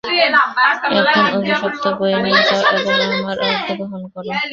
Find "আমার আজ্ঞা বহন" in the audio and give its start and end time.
3.11-4.03